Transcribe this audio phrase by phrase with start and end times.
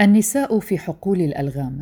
[0.00, 1.80] النساء في حقول الألغام.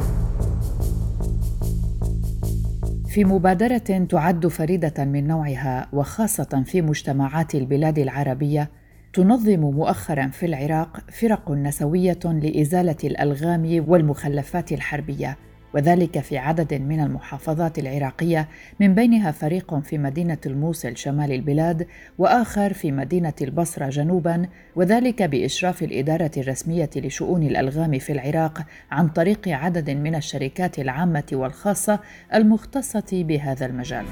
[3.08, 8.70] في مبادرة تعد فريدة من نوعها وخاصة في مجتمعات البلاد العربية
[9.12, 15.36] تنظم مؤخرا في العراق فرق نسوية لإزالة الألغام والمخلفات الحربية.
[15.74, 18.48] وذلك في عدد من المحافظات العراقية
[18.80, 21.86] من بينها فريق في مدينة الموصل شمال البلاد
[22.18, 29.48] وآخر في مدينة البصرة جنوبا وذلك بإشراف الإدارة الرسمية لشؤون الألغام في العراق عن طريق
[29.48, 32.00] عدد من الشركات العامة والخاصة
[32.34, 34.04] المختصة بهذا المجال.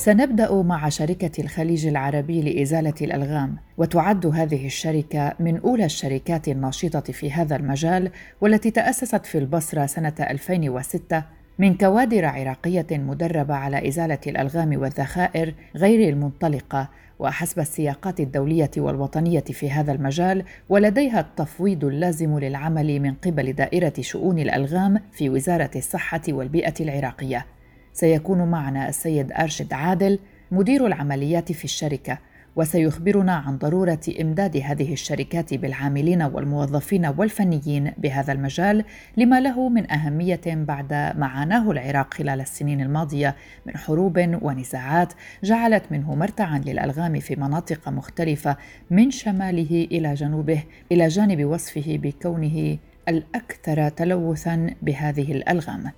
[0.00, 7.32] سنبدأ مع شركة الخليج العربي لإزالة الألغام وتعد هذه الشركة من أولى الشركات الناشطة في
[7.32, 8.10] هذا المجال
[8.40, 11.22] والتي تأسست في البصرة سنة 2006
[11.58, 16.88] من كوادر عراقية مدربة على إزالة الألغام والذخائر غير المنطلقة.
[17.18, 24.38] وحسب السياقات الدولية والوطنية في هذا المجال ولديها التفويض اللازم للعمل من قبل دائرة شؤون
[24.38, 27.46] الألغام في وزارة الصحة والبيئة العراقية.
[27.92, 30.18] سيكون معنا السيد أرشد عادل
[30.50, 32.18] مدير العمليات في الشركة
[32.56, 38.84] وسيخبرنا عن ضرورة إمداد هذه الشركات بالعاملين والموظفين والفنيين بهذا المجال
[39.16, 45.12] لما له من أهمية بعد ما عاناه العراق خلال السنين الماضية من حروب ونزاعات
[45.44, 48.56] جعلت منه مرتعا للألغام في مناطق مختلفة
[48.90, 55.92] من شماله إلى جنوبه إلى جانب وصفه بكونه الأكثر تلوثا بهذه الألغام.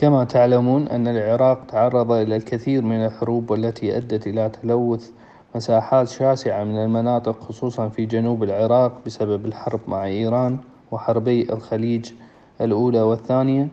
[0.00, 5.10] كما تعلمون أن العراق تعرض إلى الكثير من الحروب والتي أدت إلى تلوث
[5.54, 10.58] مساحات شاسعة من المناطق خصوصا في جنوب العراق بسبب الحرب مع إيران
[10.90, 12.12] وحربي الخليج
[12.60, 13.68] الأولى والثانية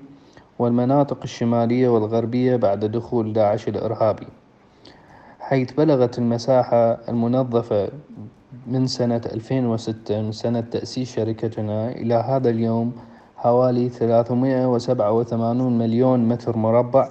[0.60, 4.28] والمناطق الشمالية والغربية بعد دخول داعش الإرهابي.
[5.40, 7.90] حيث بلغت المساحة المنظفة
[8.68, 12.94] من سنة 2006 من سنة تأسيس شركتنا إلى هذا اليوم
[13.38, 17.10] حوالي ثلاثمائة وسبعة وثمانون مليون متر مربع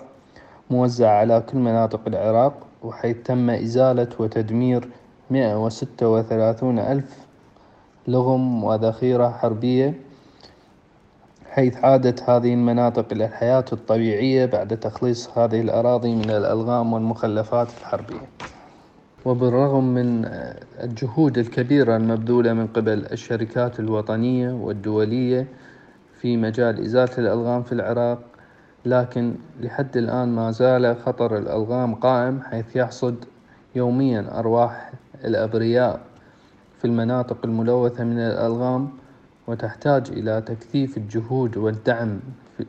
[0.70, 4.88] موزع على كل مناطق العراق وحيث تم إزالة وتدمير
[5.30, 7.26] مئة وستة وثلاثون ألف
[8.08, 9.94] لغم وذخيرة حربية
[11.50, 18.28] حيث عادت هذه المناطق إلى الحياة الطبيعية بعد تخليص هذه الأراضي من الألغام والمخلفات الحربية.
[19.24, 20.24] وبالرغم من
[20.80, 25.46] الجهود الكبيرة المبذولة من قبل الشركات الوطنية والدولية
[26.20, 28.18] في مجال إزالة الألغام في العراق
[28.86, 33.24] لكن لحد الآن ما زال خطر الألغام قائم حيث يحصد
[33.74, 34.92] يوميا أرواح
[35.24, 36.00] الأبرياء
[36.78, 38.88] في المناطق الملوثة من الألغام
[39.46, 42.20] وتحتاج إلى تكثيف الجهود والدعم
[42.56, 42.64] في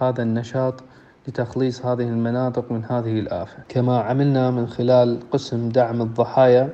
[0.00, 0.74] هذا النشاط
[1.28, 3.56] لتخليص هذه المناطق من هذه الآفة.
[3.68, 6.68] كما عملنا من خلال قسم دعم الضحايا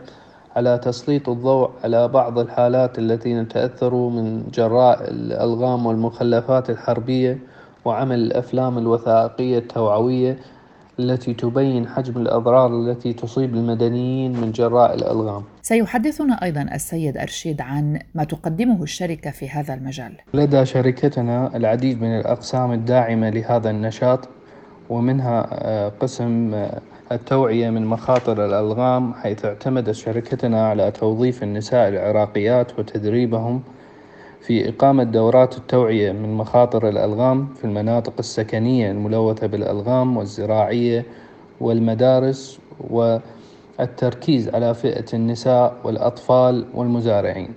[0.58, 7.38] على تسليط الضوء على بعض الحالات التي نتأثر من جراء الألغام والمخلفات الحربية
[7.84, 10.36] وعمل الأفلام الوثائقية التوعوية
[10.98, 15.42] التي تبين حجم الأضرار التي تصيب المدنيين من جراء الألغام.
[15.62, 20.12] سيحدثنا أيضا السيد أرشيد عن ما تقدمه الشركة في هذا المجال.
[20.34, 24.28] لدى شركتنا العديد من الأقسام الداعمة لهذا النشاط
[24.90, 26.80] ومنها آه، قسم آه،
[27.12, 33.62] التوعية من مخاطر الألغام حيث اعتمدت شركتنا على توظيف النساء العراقيات وتدريبهم
[34.40, 41.04] في إقامة دورات التوعية من مخاطر الألغام في المناطق السكنية الملوثة بالألغام والزراعية
[41.60, 42.58] والمدارس
[42.90, 47.50] والتركيز على فئة النساء والأطفال والمزارعين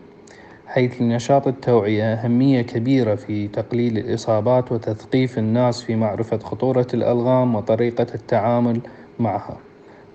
[0.68, 8.08] حيث لنشاط التوعية أهمية كبيرة في تقليل الإصابات وتثقيف الناس في معرفة خطورة الألغام وطريقة
[8.16, 8.82] التعامل
[9.20, 9.58] معها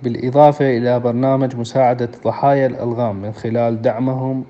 [0.02, 4.44] بالإضافة إلى برنامج مساعدة ضحايا الألغام من خلال دعمهم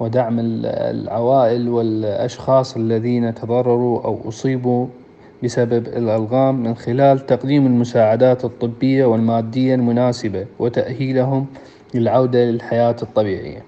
[0.00, 4.86] ودعم العوائل والأشخاص الذين تضرروا أو أصيبوا
[5.44, 11.46] بسبب الألغام من خلال تقديم المساعدات الطبية والمادية المناسبة وتأهيلهم
[11.94, 13.62] للعودة للحياة الطبيعية.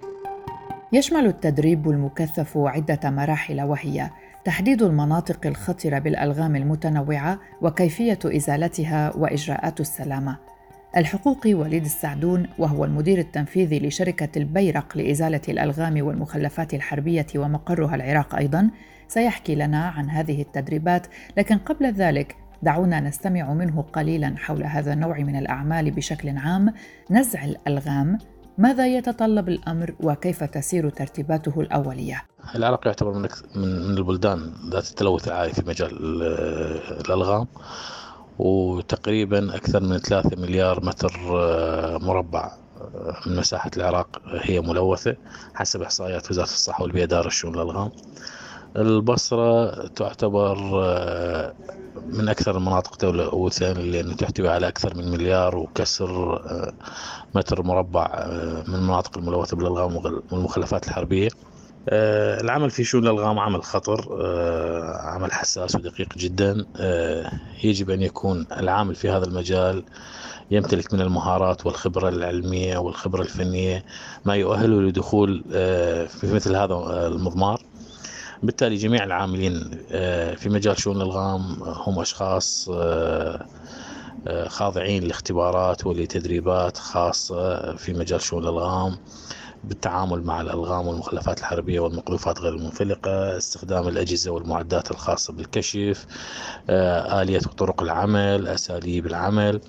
[0.92, 4.10] يشمل التدريب المكثف عدة مراحل وهي
[4.44, 10.36] تحديد المناطق الخطرة بالألغام المتنوعة وكيفية إزالتها وإجراءات السلامة.
[10.96, 18.70] الحقوقي وليد السعدون وهو المدير التنفيذي لشركة البيرق لإزالة الألغام والمخلفات الحربية ومقرها العراق أيضا
[19.08, 21.06] سيحكي لنا عن هذه التدريبات
[21.36, 26.72] لكن قبل ذلك دعونا نستمع منه قليلا حول هذا النوع من الأعمال بشكل عام
[27.10, 28.18] نزع الألغام
[28.58, 35.52] ماذا يتطلب الأمر وكيف تسير ترتيباته الأولية؟ العراق يعتبر من من البلدان ذات التلوث العالي
[35.52, 36.22] في مجال
[37.00, 37.46] الألغام
[38.38, 45.16] وتقريبا أكثر من 3 مليار متر آه، مربع آه، من مساحة العراق هي ملوثة
[45.54, 47.90] حسب إحصائيات وزارة الصحة والبيئة دار الشؤون الألغام
[48.76, 51.54] البصرة تعتبر آه،
[52.06, 56.72] من أكثر المناطق تلوثا لأنه تحتوي على أكثر من مليار وكسر آه،
[57.34, 61.28] متر مربع آه، من المناطق الملوثة بالألغام والمخلفات الحربية.
[61.88, 64.26] العمل في شؤون الألغام عمل خطر
[65.00, 66.66] عمل حساس ودقيق جدا.
[67.64, 69.84] يجب أن يكون العامل في هذا المجال
[70.50, 73.84] يمتلك من المهارات والخبرة العلمية والخبرة الفنية
[74.24, 75.44] ما يؤهله لدخول
[76.08, 76.74] في مثل هذا
[77.06, 77.60] المضمار.
[78.44, 83.46] بالتالي جميع العاملين آه، في مجال شؤون الالغام هم أشخاص آه،
[84.26, 88.96] آه، خاضعين لاختبارات ولتدريبات خاصة في مجال شؤون الالغام
[89.64, 96.06] بالتعامل مع الألغام والمخلفات الحربية والمقذوفات غير المنفلقة، استخدام الأجهزة والمعدات الخاصة بالكشف،
[96.70, 99.60] آلية وطرق العمل، أساليب العمل.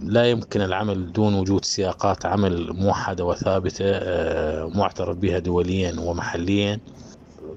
[0.00, 3.84] لا يمكن العمل دون وجود سياقات عمل موحدة وثابتة
[4.78, 6.80] معترف بها دوليا ومحليا.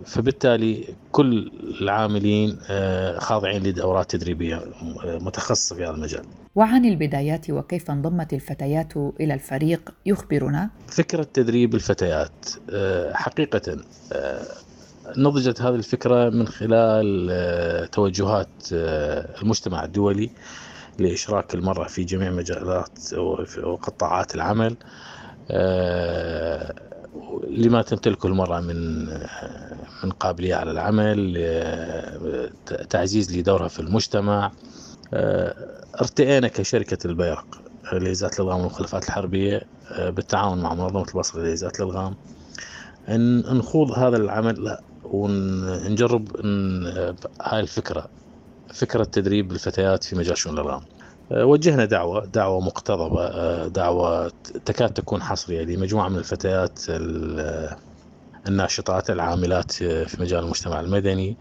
[0.05, 1.51] فبالتالي كل
[1.81, 6.23] العاملين آه، خاضعين لدورات تدريبية آه، متخصصة في هذا المجال.
[6.55, 12.31] وعن البدايات وكيف انضمت الفتيات إلى الفريق يخبرنا فكرة تدريب الفتيات
[12.69, 13.77] آه، حقيقة
[15.17, 18.47] نضجت هذه الفكرة من خلال توجهات
[19.41, 20.29] المجتمع الدولي
[20.99, 22.99] لإشراك المرأة في جميع مجالات
[23.63, 24.75] وقطاعات العمل
[27.49, 29.05] لما تمتلكه المرأة من
[30.03, 31.37] من قابلية على العمل
[32.89, 34.51] تعزيز لدورها في المجتمع.
[36.01, 37.61] ارتئينا كشركة البيرق
[37.93, 39.61] لإزالة الألغام والمخلفات الحربية
[39.99, 42.15] بالتعاون مع منظمة البصرة لإزالة الألغام
[43.09, 46.27] أن نخوض هذا العمل ونجرب
[47.41, 48.09] هاي الفكرة
[48.73, 50.81] فكرة تدريب الفتيات في مجال شؤون الألغام
[51.33, 54.31] وجهنا دعوة دعوة مقتضبة دعوة
[54.65, 56.79] تكاد تكون حصرية لمجموعة من الفتيات
[58.47, 61.37] الناشطات العاملات في مجال المجتمع المدني.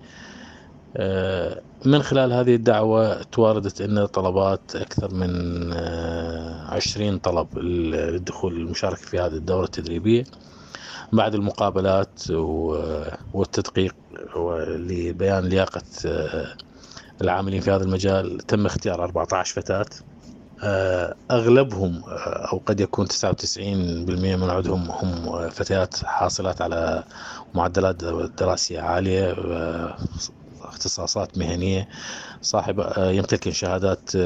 [1.84, 5.72] من خلال هذه الدعوة تواردت لنا طلبات أكثر من
[6.68, 10.24] عشرين طلب للدخول المشاركة في هذه الدورة التدريبية.
[11.12, 12.22] بعد المقابلات
[13.32, 13.94] والتدقيق
[14.68, 15.82] لبيان لياقة
[17.20, 19.86] العاملين في هذا المجال تم اختيار 14 فتاة.
[20.62, 27.04] آه، أغلبهم آه، أو قد يكون 99% من عدهم هم فتيات حاصلات على
[27.54, 28.04] معدلات
[28.38, 29.96] دراسية عالية آه،
[30.62, 31.88] اختصاصات مهنية
[32.42, 34.16] صاحب يمتلك شهادات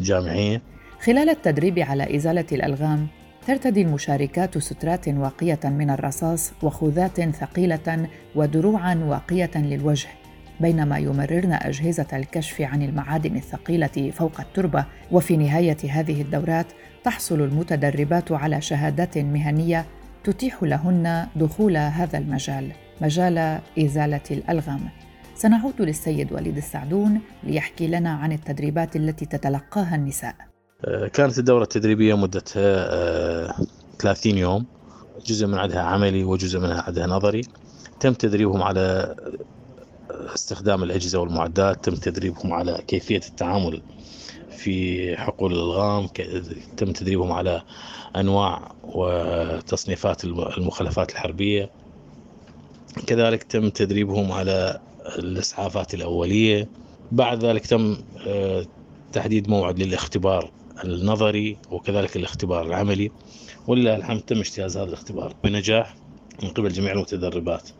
[0.00, 0.62] جامعية.
[1.04, 3.08] خلال التدريب على إزالة الألغام
[3.46, 10.08] ترتدي المشاركات سترات واقية من الرصاص وخوذات ثقيلة ودروعا واقية للوجه.
[10.60, 16.66] بينما يمررن أجهزة الكشف عن المعادن الثقيلة فوق التربة وفي نهاية هذه الدورات
[17.04, 19.86] تحصل المتدربات على شهادات مهنية
[20.24, 24.80] تتيح لهن دخول هذا المجال مجال إزالة الألغام.
[25.34, 30.34] سنعود للسيد وليد السعدون ليحكي لنا عن التدريبات التي تتلقاها النساء.
[30.84, 33.56] آه، كانت الدورة التدريبية مدتها
[33.98, 34.66] 30 آه، يوم
[35.26, 37.40] جزء من عدها عملي وجزء منها عدها نظري.
[38.00, 39.14] تم تدريبهم على
[40.34, 43.82] استخدام الأجهزة والمعدات تم تدريبهم على كيفية التعامل
[44.50, 46.06] في حقول الألغام
[46.76, 47.62] تم تدريبهم على
[48.16, 51.70] أنواع وتصنيفات المخلفات الحربية.
[53.06, 54.80] كذلك تم تدريبهم على
[55.18, 56.68] الإسعافات الأولية.
[57.12, 57.96] بعد ذلك تم
[58.26, 58.66] آه،
[59.12, 60.50] تحديد موعد للاختبار
[60.84, 63.10] النظري وكذلك الاختبار العملي.
[63.66, 65.94] ولله الحمد تم اجتياز هذا الاختبار بنجاح
[66.42, 67.70] من قبل جميع المتدربات.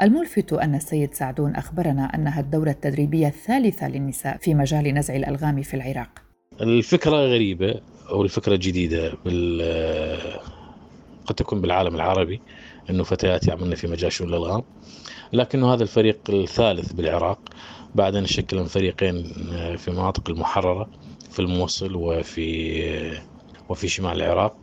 [0.00, 5.74] الملفت أن السيد سعدون أخبرنا أنها الدورة التدريبية الثالثة للنساء في مجال نزع الألغام في
[5.74, 6.08] العراق.
[6.60, 7.80] الفكرة غريبة
[8.10, 9.62] أو الفكرة جديدة بال
[11.26, 12.40] قد تكون بالعالم العربي
[12.90, 14.62] أنه فتيات يعملن في مجال شؤون الألغام.
[15.32, 17.38] لكنه هذا الفريق الثالث بالعراق.
[17.94, 19.22] بعد أن شكل فريقين
[19.76, 20.90] في المناطق المحررة
[21.30, 23.20] في الموصل وفي
[23.68, 24.56] وفي شمال العراق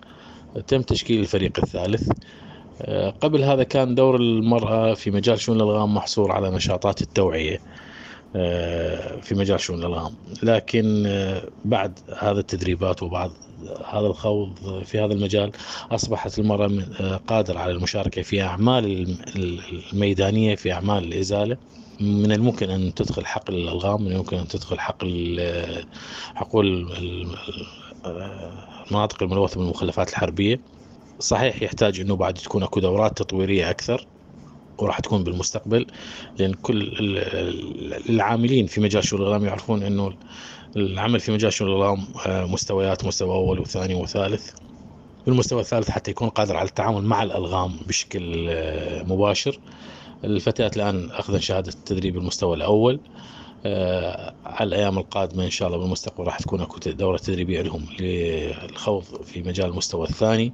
[0.68, 2.10] تم تشكيل الفريق الثالث.
[2.10, 2.16] آه،
[3.22, 7.62] قبل هذا كان دور المرأة في مجال شؤون الألغام محصور على نشاطات التوعية
[8.36, 10.16] آه، في مجال شؤون الألغام.
[10.44, 13.32] لكن آه، بعد هذا التدريبات وبعد
[13.86, 15.52] هذا الخوض في هذا المجال
[15.92, 16.70] أصبحت المرأة
[17.28, 19.16] قادرة على المشاركة في أعمال
[19.94, 21.58] الميدانية في أعمال الإزالة.
[22.00, 25.40] من الممكن أن تدخل حقل الألغام من الممكن أن تدخل حقل
[26.36, 26.94] حقول
[28.06, 30.79] المناطق الملوثة بالمخلفات الحربية.
[31.20, 34.08] صحيح يحتاج إنه بعد تكون أكو دورات تطويرية أكثر
[34.78, 35.88] وراح تكون بالمستقبل
[36.38, 36.94] لأن كل
[38.10, 40.14] العاملين في مجال شغل الغرام يعرفون إنه
[40.76, 44.52] العمل في مجال شغل الغرام آه، مستويات مستوى أول وثاني وثالث.
[45.26, 49.60] بالمستوى الثالث حتى يكون قادر على التعامل مع الألغام بشكل آه، مباشر.
[50.24, 53.00] الفتيات الآن أخذن شهادة التدريب المستوى الأول
[53.66, 59.04] آه، على الأيام القادمة إن شاء الله بالمستقبل راح تكون أكو دورة تدريبية لهم للخوض
[59.04, 60.54] في مجال المستوى الثاني.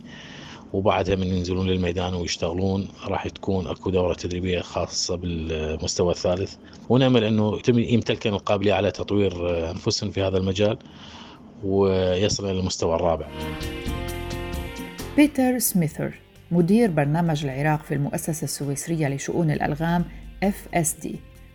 [0.76, 6.56] وبعدها من ينزلون للميدان ويشتغلون راح تكون أكو دورة تدريبية خاصة بالمستوى الثالث
[6.90, 9.32] ونأمل أنه يمتلكن القابلية على تطوير
[9.72, 10.78] أنفسهم في هذا المجال
[11.64, 13.28] ويصل إلى المستوى الرابع.
[15.18, 16.20] بيتر سميثر
[16.52, 20.06] مدير برنامج العراق في المؤسسة السويسرية لشؤون الألغام
[20.46, 21.08] FSD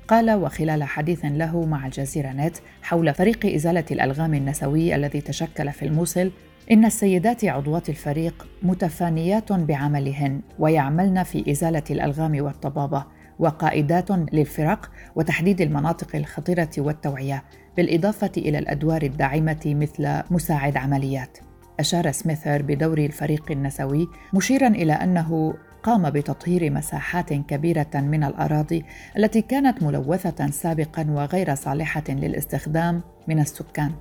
[0.09, 5.85] قال وخلال حديث له مع الجزيرة نت حول فريق إزالة الألغام النسوي الذي تشكل في
[5.85, 6.31] الموصل
[6.71, 13.05] إن السيدات عضوات الفريق متفانيات بعملهن ويعملن في إزالة الألغام والطبابة
[13.39, 17.45] وقائدات للفرق وتحديد المناطق الخطرة والتوعية
[17.77, 21.39] بالإضافة إلى الأدوار الداعمة مثل مساعد عمليات.
[21.81, 28.85] أشار سميثر بدور الفريق النسوي مشيرا إلى أنه قام بتطهير مساحات كبيرة من الأراضي
[29.17, 33.93] التي كانت ملوثة سابقا وغير صالحة للاستخدام من السكان.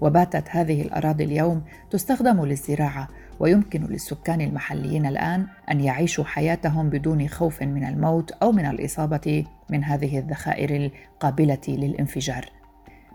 [0.00, 3.08] وباتت هذه الأراضي اليوم تستخدم للزراعة
[3.40, 9.84] ويمكن للسكان المحليين الآن أن يعيشوا حياتهم بدون خوف من الموت أو من الإصابة من
[9.84, 12.50] هذه الذخائر القابلة للانفجار.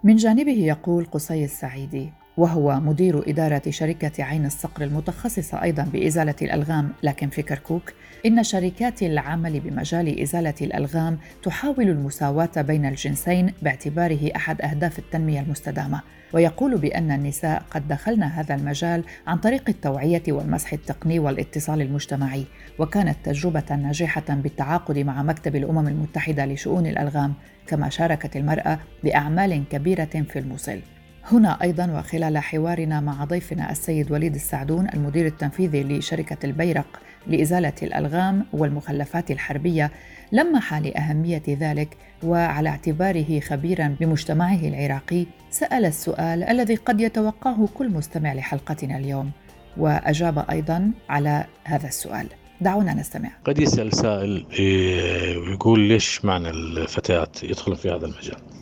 [0.03, 2.11] من جانبه يقول قصي السعيدي
[2.41, 6.93] وهو مدير إدارة شركة عين الصقر المتخصصة أيضا بإزالة الألغام.
[7.03, 7.93] لكن في كركوك
[8.25, 16.01] إن شركات العمل بمجال إزالة الألغام تحاول المساواة بين الجنسين باعتباره أحد أهداف التنمية المستدامة.
[16.33, 22.45] ويقول بأن النساء قد دخلن هذا المجال عن طريق التوعية والمسح التقني والاتصال المجتمعي.
[22.79, 27.33] وكانت تجربة ناجحة بالتعاقد مع مكتب الأمم المتحدة لشؤون الألغام
[27.67, 30.79] كما شاركت المرأة بأعمال كبيرة في الموصل.
[31.25, 38.45] هنا أيضا وخلال حوارنا مع ضيفنا السيد وليد السعدون المدير التنفيذي لشركة البيرق لإزالة الألغام
[38.53, 39.91] والمخلفات الحربية
[40.31, 48.33] لمح لأهمية ذلك وعلى اعتباره خبيرا بمجتمعه العراقي سأل السؤال الذي قد يتوقعه كل مستمع
[48.33, 49.31] لحلقتنا اليوم
[49.77, 52.27] وأجاب أيضا على هذا السؤال.
[52.61, 53.29] دعونا نستمع.
[53.45, 58.61] قد يسأل سائل إيه، ويقول ليش معنى الفتيات يدخلون في هذا المجال؟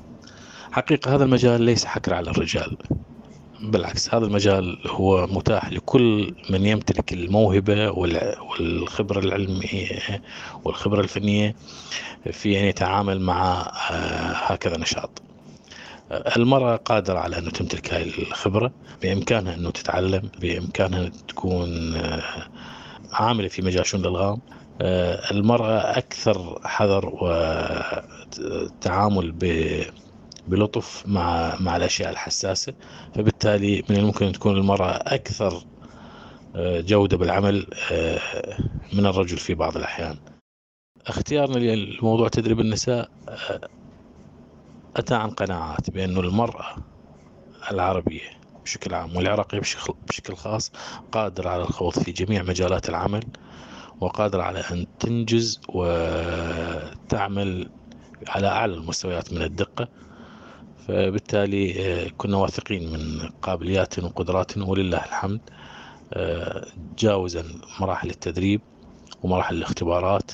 [0.71, 2.77] حقيقة هذا المجال ليس حكر على الرجال.
[3.61, 10.21] بالعكس هذا المجال هو متاح لكل من يمتلك الموهبة والخبرة العلمية
[10.63, 11.55] والخبرة الفنية
[12.31, 13.61] في أن يتعامل مع
[13.91, 15.21] آه، هكذا نشاط.
[16.11, 18.71] المرأة قادرة على أنه تمتلك هذه الخبرة
[19.01, 22.23] بإمكانها أنه تتعلم بإمكانها تكون آه،
[23.11, 24.39] عاملة في مجال شؤون الألغام.
[24.81, 27.11] آه، المرأة أكثر حذر
[28.39, 29.31] وتعامل
[30.49, 32.73] بلطف مع مع الأشياء الحساسة.
[33.15, 35.63] فبالتالي من الممكن أن تكون المرأة أكثر
[36.55, 38.19] آه، جودة بالعمل آه،
[38.93, 40.17] من الرجل في بعض الأحيان.
[41.07, 43.59] اختيارنا لموضوع تدريب النساء آه،
[44.95, 46.75] أتى عن قناعات بانه المرأة
[47.71, 48.21] العربية
[48.63, 49.59] بشكل عام والعراقية
[50.07, 50.71] بشكل خاص
[51.11, 53.23] قادرة على الخوض في جميع مجالات العمل
[54.01, 57.69] وقادرة على أن تنجز وتعمل
[58.27, 59.87] على أعلى المستويات من الدقة.
[60.89, 65.39] فبالتالي آه، كنا واثقين من قابلياتهم وقدراتهم ولله الحمد
[66.13, 66.65] آه،
[66.97, 67.45] جاوزا
[67.79, 68.61] مراحل التدريب
[69.23, 70.31] ومراحل الاختبارات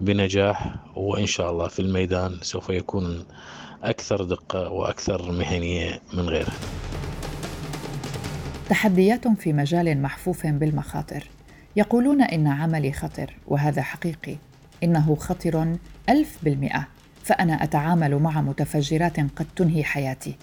[0.00, 3.24] بنجاح وإن شاء الله في الميدان سوف يكون
[3.82, 6.52] أكثر دقة وأكثر مهنية من غيره
[8.68, 11.28] تحديات في مجال محفوف بالمخاطر.
[11.76, 14.36] يقولون إن عملي خطر وهذا حقيقي.
[14.82, 15.76] إنه خطر
[16.08, 16.88] ألف بالمئة.
[17.24, 20.36] فأنا أتعامل مع متفجرات قد تنهي حياتي.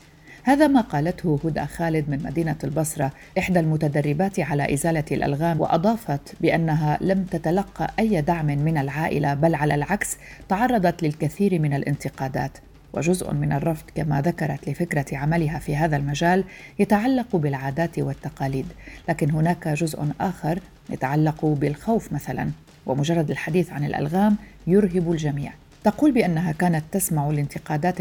[0.43, 6.98] هذا ما قالته هدى خالد من مدينة البصرة إحدى المتدربات على إزالة الألغام وأضافت بأنها
[7.01, 10.17] لم تتلقى أي دعم من العائلة بل على العكس
[10.50, 12.51] تعرضت للكثير من الانتقادات.
[12.93, 16.43] وجزء من الرفض كما ذكرت لفكرة عملها في هذا المجال
[16.79, 18.65] يتعلق بالعادات والتقاليد.
[19.09, 20.59] لكن هناك جزء آخر
[20.89, 22.51] يتعلق بالخوف مثلا.
[22.86, 24.36] ومجرد الحديث عن الألغام
[24.67, 25.53] يرهب الجميع.
[25.83, 27.98] تقول بأنها كانت تسمع لانتقادات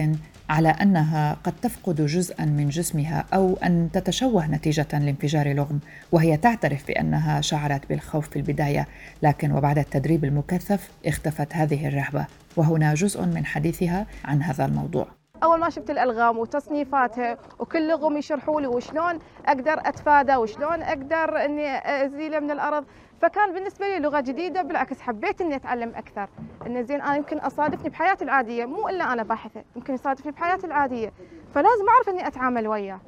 [0.51, 5.81] على أنها قد تفقد جزءا من جسمها أو أن تتشوه نتيجة لانفجار لغم
[6.13, 8.89] وهي تعترف بأنها شعرت بالخوف في البداية
[9.23, 12.27] لكن وبعد التدريب المكثف اختفت هذه الرهبة.
[12.57, 15.18] وهنا جزء من حديثها عن هذا الموضوع.
[15.43, 21.79] أول ما شفت الألغام وتصنيفاتها وكل لغم يشرحوا لي وشلون أقدر أتفادى وشلون أقدر إني
[22.05, 22.85] ازيله من الأرض
[23.23, 26.29] فكان بالنسبة لي لغة جديدة بالعكس حبيت إني أتعلم أكثر.
[26.67, 31.13] إن زين أنا يمكن أصادفني بحياتي العادية مو إلا أنا باحثة يمكن يصادفني بحياتي العادية
[31.55, 33.01] فلازم أعرف إني أتعامل وياه.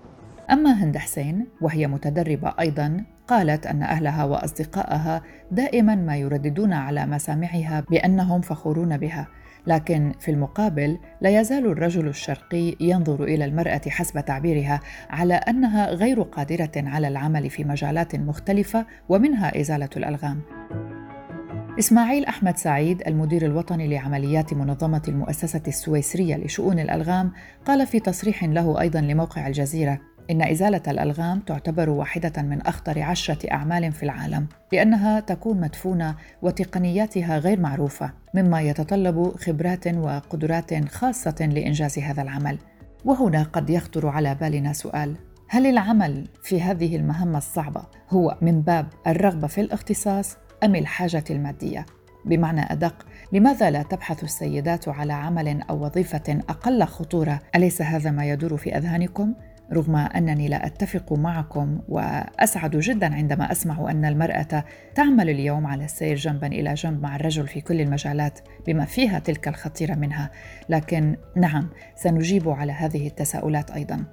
[0.51, 7.85] أما هند حسين وهي متدربة أيضا قالت أن أهلها وأصدقائها دائما ما يرددون على مسامعها
[7.91, 9.27] بأنهم فخورون بها.
[9.67, 16.23] لكن في المقابل لا يزال الرجل الشرقي ينظر إلى المرأة حسب تعبيرها على أنها غير
[16.23, 20.41] قادرة على العمل في مجالات مختلفة ومنها إزالة الألغام.
[21.79, 27.33] إسماعيل أحمد سعيد المدير الوطني لعمليات منظمة المؤسسة السويسرية لشؤون الألغام
[27.67, 33.53] قال في تصريح له أيضا لموقع الجزيرة إن إزالة الألغام تعتبر واحدة من أخطر عشرة
[33.53, 41.99] أعمال في العالم لأنها تكون مدفونة وتقنياتها غير معروفة مما يتطلب خبرات وقدرات خاصة لإنجاز
[41.99, 42.59] هذا العمل
[43.05, 45.17] وهنا قد يخطر على بالنا سؤال
[45.49, 51.87] هل العمل في هذه المهمة الصعبة هو من باب الرغبة في الاختصاص أم الحاجة المادية؟
[52.25, 58.27] بمعنى أدق، لماذا لا تبحث السيدات على عمل أو وظيفة أقل خطورة؟ أليس هذا ما
[58.27, 59.35] يدور في أذهانكم؟
[59.73, 66.17] رغم أنني لا أتفق معكم وأسعد جدا عندما أسمع أن المرأة تعمل اليوم على السير
[66.17, 70.31] جنبا إلى جنب مع الرجل في كل المجالات بما فيها تلك الخطيرة منها.
[70.69, 74.05] لكن نعم سنجيب على هذه التساؤلات أيضا.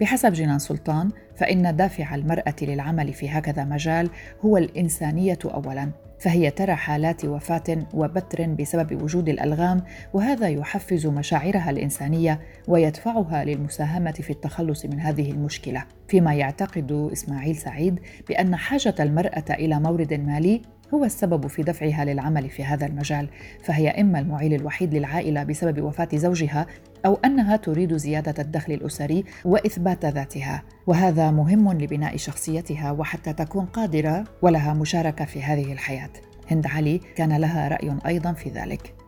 [0.00, 5.90] بحسب جنان سلطان فإن دافع المرأة للعمل في هكذا مجال هو الإنسانية اولا.
[6.24, 14.30] فهي ترى حالات وفاة وبتر بسبب وجود الألغام وهذا يحفز مشاعرها الإنسانية ويدفعها للمساهمة في
[14.30, 15.84] التخلص من هذه المشكلة.
[16.08, 20.62] فيما يعتقد إسماعيل سعيد بأن حاجة المرأة إلى مورد مالي
[20.94, 23.28] هو السبب في دفعها للعمل في هذا المجال
[23.62, 26.66] فهي إما المعيل الوحيد للعائلة بسبب وفاة زوجها
[27.06, 30.62] أو أنها تريد زيادة الدخل الأسري وإثبات ذاتها.
[30.86, 36.10] وهذا مهم لبناء شخصيتها وحتى تكون قادرة ولها مشاركة في هذه الحياة.
[36.50, 39.03] هند علي كان لها رأي أيضا في ذلك.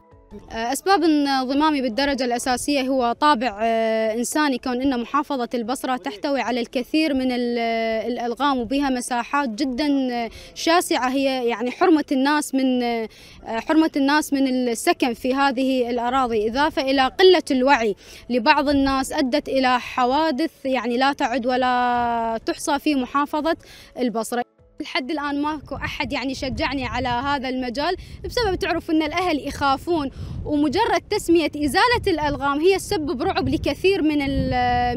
[0.50, 7.14] أسباب انضمامي بالدرجة الأساسية هو طابع آه، إنساني كون أن محافظة البصرة تحتوي على الكثير
[7.14, 11.08] من الألغام وبها مساحات جدا آه، شاسعة.
[11.08, 12.82] هي يعني حرمة الناس من
[13.46, 16.48] حرمة الناس من السكن في هذه الأراضي.
[16.48, 17.96] إضافة إلى قلة الوعي
[18.30, 23.56] لبعض الناس أدت إلى حوادث يعني لا تعد ولا تحصى في محافظة
[23.98, 24.55] البصرة.
[24.80, 30.10] لحد الآن ماكو أحد يعني شجعني على هذا المجال بسبب تعرف أن الأهل يخافون
[30.44, 34.18] ومجرد تسمية إزالة الألغام هي تسبب رعب لكثير من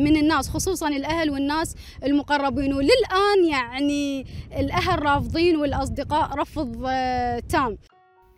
[0.04, 2.74] من الناس خصوصا الأهل والناس المقربين.
[2.74, 4.26] وللآن يعني
[4.58, 7.78] الأهل رافضين والأصدقاء رفض آه، تام.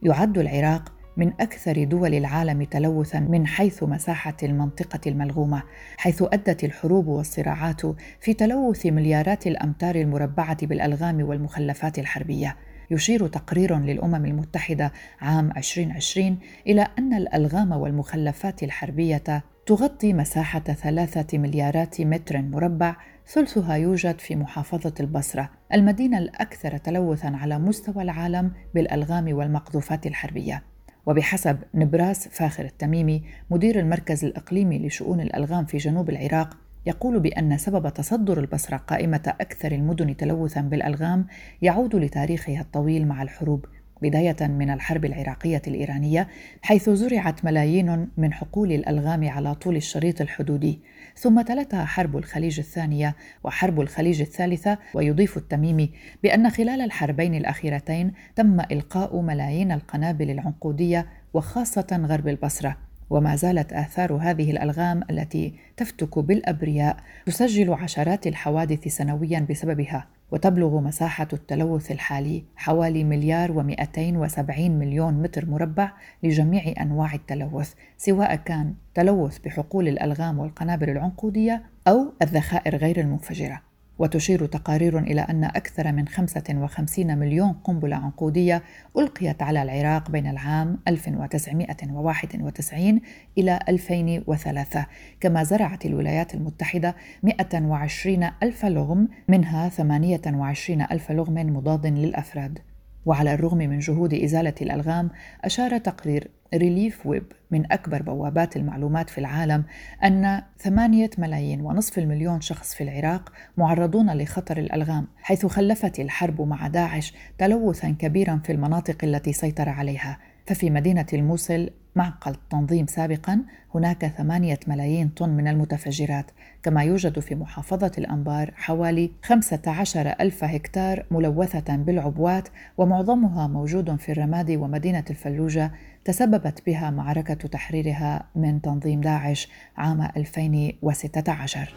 [0.04, 5.64] يعد العراق من أكثر دول العالم تلوثا من حيث مساحة المنطقة الملغومة
[5.98, 7.82] حيث أدت الحروب والصراعات
[8.20, 12.58] في تلوث مليارات الأمتار المربعة بالألغام والمخلفات الحربية
[12.92, 22.02] يشير تقرير للأمم المتحدة عام 2020 إلى أن الألغام والمخلفات الحربية تغطي مساحة ثلاثة مليارات
[22.02, 22.96] متر مربع
[23.28, 30.71] ثلثها يوجد في محافظة البصرة، المدينة الأكثر تلوثًا على مستوى العالم بالألغام والمقذوفات الحربية.
[31.06, 37.90] وبحسب نبراس فاخر التميمي مدير المركز الإقليمي لشؤون الألغام في جنوب العراق يقول بأن سبب
[37.94, 41.26] تصدر البصرة قائمة أكثر المدن تلوثا بالألغام
[41.62, 43.66] يعود لتاريخها الطويل مع الحروب
[44.02, 46.28] بداية من الحرب العراقية الإيرانية
[46.62, 50.80] حيث زرعت ملايين من حقول الألغام على طول الشريط الحدودي.
[51.18, 55.92] ثم تلتها حرب الخليج الثانية وحرب الخليج الثالثة ويضيف التميمي
[56.24, 62.78] بأن خلال الحربين الأخيرتين تم إلقاء ملايين القنابل العنقودية وخاصة غرب البصرة.
[63.10, 70.08] وما زالت آثار هذه الألغام التي تفتك بالأبرياء تسجل عشرات الحوادث سنويا بسببها.
[70.32, 75.92] وتبلغ مساحة التلوث الحالي حوالي مليار ومئتين وسبعين مليون متر مربع
[76.24, 83.71] لجميع أنواع التلوث سواء كان تلوث بحقول الألغام والقنابل العنقودية أو الذخائر غير المنفجرة.
[84.00, 88.64] وتشير تقارير إلى أن أكثر من 55 مليون قنبلة عنقودية
[88.98, 93.02] ألقيت على العراق بين العام 1991
[93.38, 94.86] إلى 2003
[95.20, 102.60] كما زرعت الولايات المتحدة 120 ألف لغم منها 28 ألف لغم مضاد للأفراد.
[103.06, 105.10] وعلى الرغم من جهود إزالة الألغام
[105.44, 109.64] أشار تقرير ريليف ويب من أكبر بوابات المعلومات في العالم
[110.04, 116.68] أن ثمانية ملايين ونصف المليون شخص في العراق معرضون لخطر الألغام حيث خلفت الحرب مع
[116.68, 120.18] داعش تلوثا كبيرا في المناطق التي سيطر عليها.
[120.48, 123.42] ففي مدينة الموصل معقل التنظيم سابقا
[123.76, 126.32] هناك ثمانية ملايين طن من المتفجرات.
[126.64, 134.58] كما يوجد في محافظة الأنبار حوالي 15 ألف هكتار ملوثة بالعبوات ومعظمها موجود في الرمادي
[134.58, 135.72] ومدينة الفلوجة
[136.06, 141.74] تسببت بها معركة تحريرها من تنظيم داعش عام 2016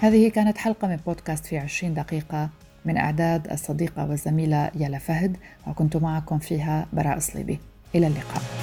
[0.00, 2.50] هذه كانت حلقة من بودكاست في 20 دقيقة.
[2.84, 7.69] من إعداد الصديقة والزميلة يالا فهد وكنت معكم فيها براء صليبي.
[7.94, 8.59] إلى اللقاء.